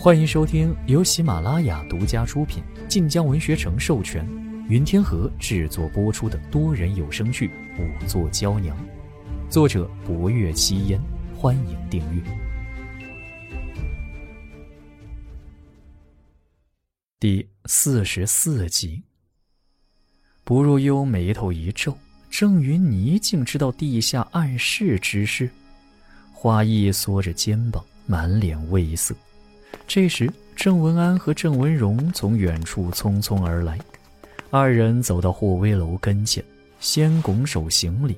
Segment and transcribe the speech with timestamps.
[0.00, 4.24] 欢迎收听由喜马拉雅独家出品、晋江文学城授权、
[4.68, 7.48] 云天河制作播出的多人有声剧
[7.80, 8.76] 《五座娇娘》，
[9.50, 11.00] 作者：博月七烟。
[11.36, 12.22] 欢迎订阅。
[17.18, 19.02] 第四十四集，
[20.44, 21.98] 不若幽眉头一皱，
[22.30, 25.50] 郑云霓竟知道地下暗室之事。
[26.32, 29.12] 花艺缩着肩膀，满脸畏色。
[29.88, 33.78] 这时，郑文安和郑文荣从远处匆匆而来，
[34.50, 36.44] 二人走到霍威楼跟前，
[36.78, 38.14] 先拱手行礼。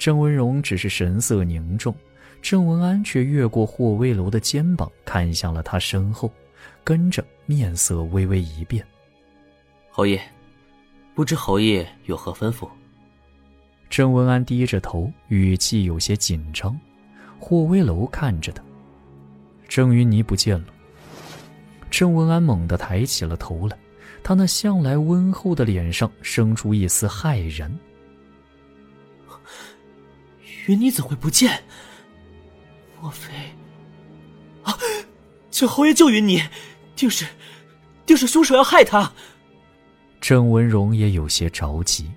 [0.00, 1.94] 郑文荣只是神色凝重，
[2.42, 6.28] 郑文安却越过霍威楼的肩膀，看向了他身后，
[6.82, 8.84] 跟着面色微微一变。
[9.88, 10.20] 侯爷，
[11.14, 12.68] 不知侯爷有何吩咐？
[13.88, 16.76] 郑文安低着头，语气有些紧张。
[17.38, 18.60] 霍威楼看着他，
[19.68, 20.66] 郑云霓不见了。
[21.90, 23.78] 郑文安猛地抬起了头来，
[24.22, 27.74] 他那向来温厚的脸上生出一丝骇然。
[30.66, 31.62] 云霓怎会不见？
[33.00, 33.32] 莫非……
[34.64, 34.76] 啊！
[35.50, 36.44] 请侯爷救云霓，
[36.96, 37.24] 定是，
[38.04, 39.10] 定是凶手要害他。
[40.20, 42.10] 郑文荣也有些着急。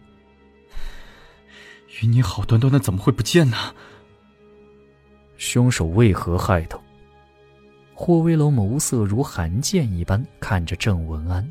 [2.01, 3.73] 云霓好端端的怎么会不见呢？
[5.38, 6.79] 凶手为何害他？
[8.02, 11.45] 霍威楼眸色如寒剑一般看着郑文安。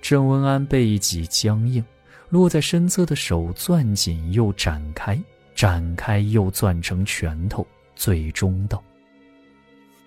[0.00, 1.84] 郑文安背脊僵硬，
[2.28, 5.20] 落在身侧的手攥紧又展开，
[5.52, 8.80] 展开又攥成拳头，最终道：“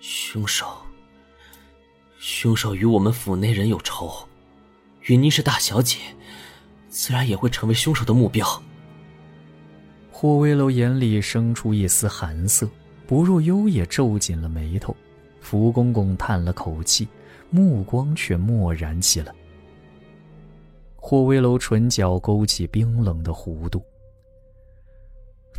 [0.00, 0.66] 凶手，
[2.18, 4.10] 凶手与我们府内人有仇，
[5.02, 5.98] 云霓是大小姐，
[6.88, 8.62] 自然也会成为凶手的目标。”
[10.10, 12.66] 霍威楼眼里生出一丝寒色，
[13.06, 14.96] 不若幽也皱紧了眉头。
[15.48, 17.08] 福公公叹了口气，
[17.48, 19.34] 目光却漠然起来。
[20.94, 23.82] 霍威楼唇角勾起冰冷的弧度。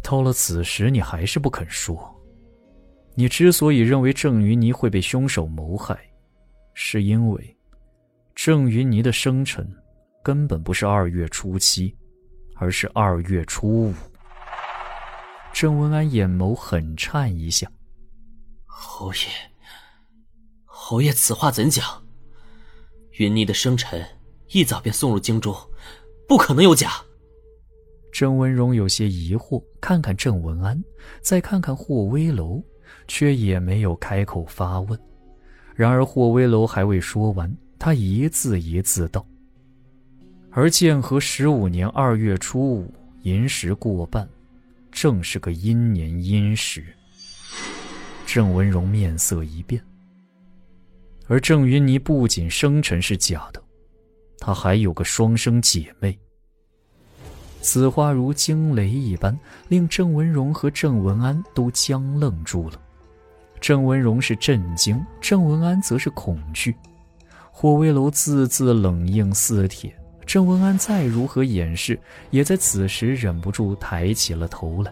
[0.04, 2.08] 到了此时，你还是不肯说。
[3.16, 6.00] 你之所以认为郑云霓会被凶手谋害，
[6.76, 7.58] 是因为
[8.36, 9.68] 郑云霓的生辰
[10.22, 11.98] 根本不是二月初七，
[12.58, 13.94] 而是二月初五。
[15.52, 17.68] 郑文安眼眸狠颤一下，
[18.68, 19.20] 侯爷，
[20.90, 21.86] 侯爷，此话怎讲？
[23.20, 24.04] 云霓的生辰
[24.48, 25.56] 一早便送入京中，
[26.28, 26.94] 不可能有假。
[28.12, 30.84] 郑文荣有些疑惑，看看郑文安，
[31.22, 32.60] 再看看霍威楼，
[33.08, 35.00] 却也没有开口发问。
[35.76, 39.24] 然而霍威楼还未说完，他一字一字道
[40.50, 42.92] ：“而建和十五年二月初五，
[43.22, 44.28] 寅时过半。”
[44.92, 46.84] 正是个阴年阴时。
[48.26, 49.80] 郑文荣面色一变。
[51.30, 53.64] 而郑云霓不仅生辰是假的，
[54.40, 56.18] 她还有个双生姐妹。
[57.62, 62.82] 此话如惊雷一般，令郑文荣和郑文安都僵愣住了。
[63.62, 66.76] 郑文荣是震惊，郑文安则是恐惧。
[67.52, 69.96] 霍威楼字字冷硬似铁。
[70.26, 72.00] 郑文安再如何掩饰，
[72.32, 74.92] 也在此时忍不住抬起了头来。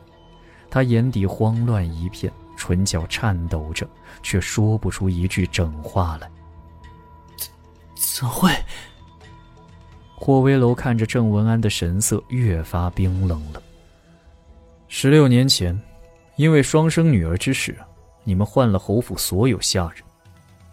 [0.70, 3.88] 他眼底慌乱一片，唇角颤抖着，
[4.22, 6.30] 却说不出一句整话来。
[7.38, 7.48] 怎
[7.96, 8.52] 怎会？
[10.16, 13.62] 霍威楼看着郑文安的神色越发冰冷了。
[14.88, 15.80] 十六年前，
[16.36, 17.78] 因为双生女儿之事，
[18.24, 20.04] 你们换了侯府所有下人。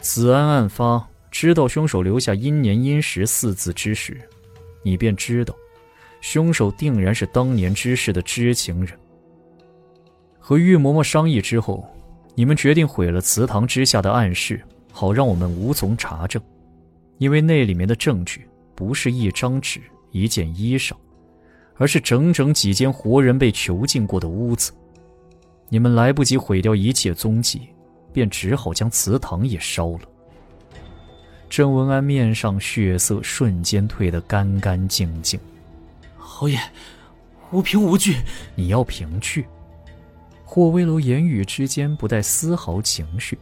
[0.01, 4.19] 此案案发，知道凶手留下阴年阴时四字之时。
[4.83, 5.55] 你便知道，
[6.23, 8.99] 凶手定然是当年之事的知情人。
[10.47, 11.89] 和玉嬷嬷商议之后，
[12.35, 14.61] 你们决定毁了祠堂之下的暗室，
[14.93, 16.39] 好让我们无从查证。
[17.17, 20.93] 因为那里面的证据不是一张纸、一件衣裳，
[21.77, 24.71] 而是整整几间活人被囚禁过的屋子。
[25.71, 27.63] 你们来不及毁掉一切踪迹，
[28.13, 30.01] 便只好将祠堂也烧了。
[31.49, 35.41] 郑文安面上血色瞬间退得干干净净。
[36.19, 36.61] 侯爷，
[37.51, 38.19] 无凭无据，
[38.55, 39.47] 你要凭据。
[40.55, 43.37] 霍威楼言语之间不带丝毫情绪，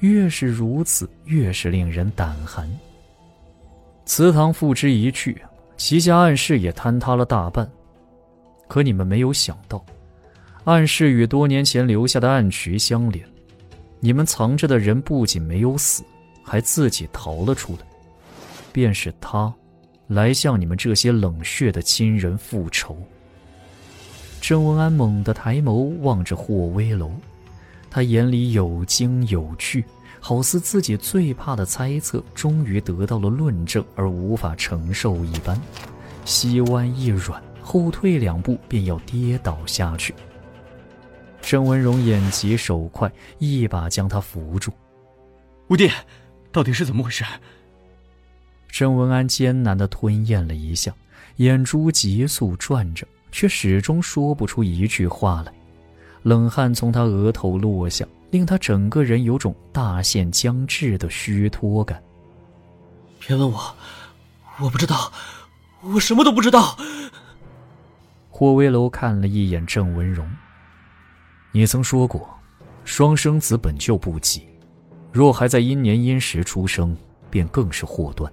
[0.00, 2.68] 越是如此，越是令人胆寒。
[4.04, 5.40] 祠堂付之一炬，
[5.76, 7.70] 齐家暗室也坍塌了大半。
[8.66, 9.86] 可你们没有想到，
[10.64, 13.24] 暗室与多年前留下的暗渠相连，
[14.00, 16.02] 你们藏着的人不仅没有死。
[16.42, 17.86] 还自己逃了出来，
[18.72, 19.54] 便是他，
[20.08, 22.98] 来向你们这些冷血的亲人复仇。
[24.46, 27.10] 郑文安猛地抬眸望着霍威楼，
[27.90, 29.84] 他眼里有惊有惧，
[30.20, 35.60] 好似自己最怕的猜测终于得到了论证而无法承受一般，
[36.24, 40.14] 膝弯一软，后退两步便要跌倒下去。
[41.42, 43.10] 郑文荣眼疾手快，
[43.40, 44.70] 一把将他扶住。
[45.70, 45.90] 五弟，
[46.52, 47.24] 到底是怎么回事？
[48.68, 50.94] 郑文安艰难地吞咽了一下，
[51.38, 53.04] 眼珠急速转着，
[53.36, 55.52] 却始终说不出一句话来。
[56.22, 62.02] 冷汗从他额头落下，令他整个人有种大限将至的虚脱感。
[63.18, 63.76] 别问我，
[64.58, 65.12] 我不知道，
[65.82, 66.78] 我什么都不知道。
[68.30, 70.26] 霍威楼看了一眼郑文荣。
[71.52, 72.26] 你曾说过，
[72.86, 74.48] 双生子本就不吉，
[75.12, 76.96] 若还在阴年阴时出生，
[77.28, 78.32] 便更是祸端。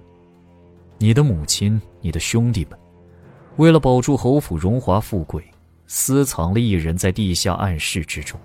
[0.96, 2.78] 你的母亲，你的兄弟们，
[3.56, 5.44] 为了保住侯府荣华富贵。
[5.86, 8.40] 私藏了一人在地下暗室之中。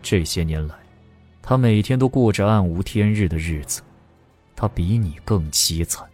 [0.00, 0.74] 这些年来，
[1.42, 3.82] 他每天都过着暗无天日的日子，
[4.54, 6.06] 他比你更凄惨。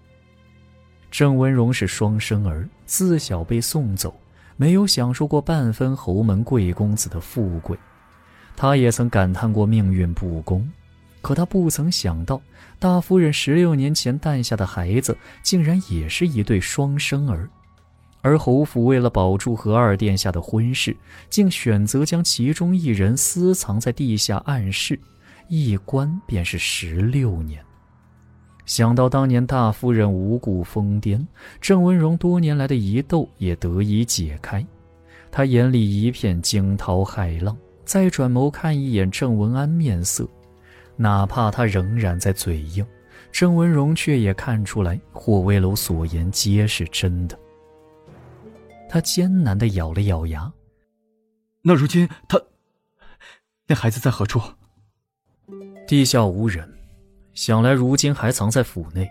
[1.10, 4.18] 郑文荣是双生儿，自小被送走，
[4.56, 7.76] 没有享受过半分侯门贵公子的富贵。
[8.56, 10.66] 他也曾感叹过命运不公，
[11.20, 12.40] 可他不曾想到，
[12.78, 17.48] 大夫人十六年前诞下的孩子，竟然也是一对双生儿。
[18.22, 20.96] 而侯府为了保住和二殿下的婚事，
[21.28, 24.98] 竟选择将其中一人私藏在地下暗室，
[25.48, 27.64] 一关便是十六年。
[28.66, 31.26] 想到当年大夫人无故疯癫，
[31.60, 34.64] 郑文荣多年来的疑窦也得以解开。
[35.32, 40.28] 他眼里一片惊涛骇浪，再转眸看一眼郑文安面色，
[40.96, 42.86] 哪怕他仍然在嘴硬，
[43.32, 47.36] 郑文荣却也看出来霍威楼所言皆是真的。
[48.90, 50.52] 他艰难的咬了咬牙。
[51.62, 52.42] 那如今他，
[53.68, 54.40] 那孩子在何处？
[55.86, 56.68] 地下无人，
[57.32, 59.08] 想来如今还藏在府内。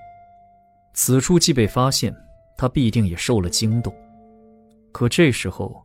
[0.94, 2.14] 此处既被发现，
[2.58, 3.96] 他必定也受了惊动。
[4.92, 5.82] 可这时候，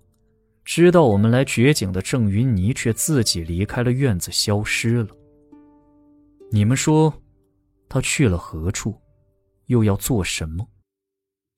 [0.64, 5.08] 知道我们来掘井的郑云霓却自己离开了院子，消失了。
[6.50, 7.14] 你们说，
[7.88, 9.00] 他去了何处，
[9.66, 10.66] 又要做什么？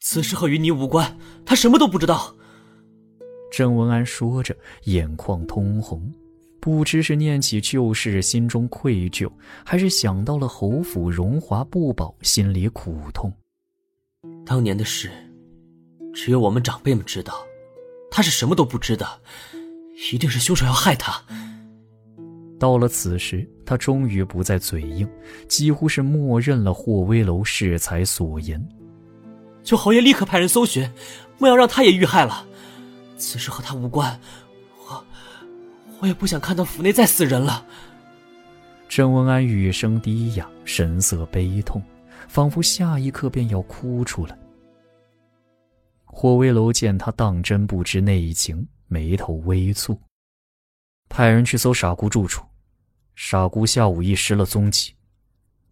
[0.01, 2.35] 此事和云霓无关，他什么都不知道。
[3.51, 6.13] 郑文安说着，眼眶通红，
[6.61, 9.31] 不知是念起旧事，心中愧疚，
[9.65, 13.33] 还是想到了侯府荣华不保，心里苦痛。
[14.45, 15.11] 当年的事，
[16.13, 17.35] 只有我们长辈们知道，
[18.11, 19.19] 他是什么都不知道，
[20.13, 21.21] 一定是凶手要害他。
[22.59, 25.09] 到了此时，他终于不再嘴硬，
[25.49, 28.65] 几乎是默认了霍威楼适才所言。
[29.67, 30.89] 求侯爷立刻派人搜寻，
[31.39, 32.47] 莫要让他也遇害了。
[33.19, 34.19] 此事和他无关，
[34.87, 35.05] 我
[35.99, 37.67] 我也不想看到府内再死人了。
[38.89, 41.83] 郑文安语声低哑，神色悲痛，
[42.29, 44.39] 仿佛下一刻便要哭出来。
[46.05, 49.99] 霍威楼见他当真不知内情，眉头微蹙，
[51.09, 52.45] 派人去搜傻姑住处。
[53.17, 54.95] 傻姑下午亦失了踪迹，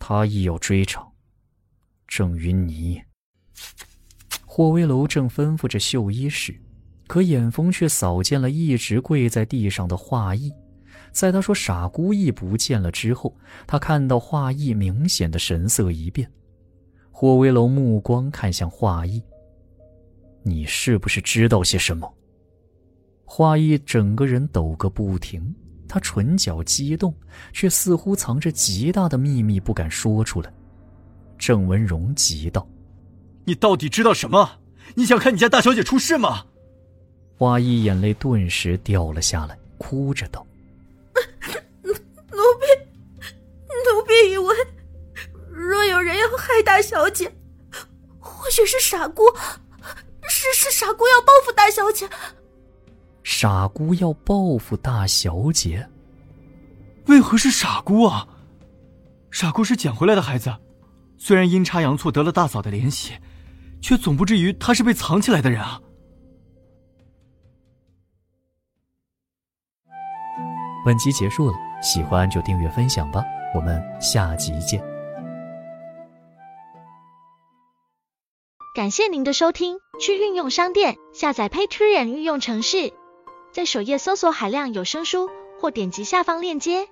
[0.00, 1.06] 他亦要追查。
[2.08, 3.00] 郑云霓。
[4.56, 6.54] 霍威楼正吩咐着绣衣时，
[7.08, 10.52] 可眼风却扫见了一直跪在地上的华义。
[11.10, 13.36] 在他说“傻姑亦不见了”之后，
[13.66, 16.30] 他看到华义明显的神色一变。
[17.10, 19.20] 霍威楼目光看向华义
[20.44, 22.08] ：“你是不是知道些什么？”
[23.26, 25.52] 华义整个人抖个不停，
[25.88, 27.12] 他唇角激动，
[27.52, 30.54] 却似乎藏着极大的秘密不敢说出来。
[31.36, 32.64] 郑文荣急道。
[33.44, 34.58] 你到底知道什么？
[34.94, 36.44] 你想看你家大小姐出事吗？
[37.36, 40.46] 花衣眼泪顿时掉了下来，哭着道
[41.82, 42.66] ：“奴奴婢，
[43.66, 44.54] 奴婢以为，
[45.50, 47.34] 若有人要害大小姐，
[48.20, 49.24] 或许是傻姑，
[50.28, 52.08] 是是傻姑要报复大小姐。
[53.24, 55.88] 傻姑要报复大小姐？
[57.06, 58.28] 为何是傻姑啊？
[59.32, 60.54] 傻姑是捡回来的孩子，
[61.18, 63.14] 虽然阴差阳错得了大嫂的怜惜。”
[63.84, 65.78] 却总不至于他是被藏起来的人啊！
[70.86, 73.22] 本集结束了，喜欢就订阅分享吧，
[73.54, 74.82] 我们下集见。
[78.74, 82.90] 感谢您的收听，去运用商店下载 Patreon 运用城市，
[83.52, 85.28] 在首页搜索海量有声书，
[85.60, 86.88] 或点击下方链接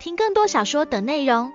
[0.00, 1.52] 听更多小说等内容。